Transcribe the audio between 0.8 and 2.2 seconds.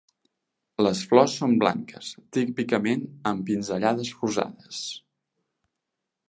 Les flors són blanques,